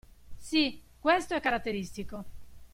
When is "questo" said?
0.99-1.35